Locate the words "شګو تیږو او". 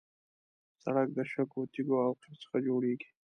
1.31-2.11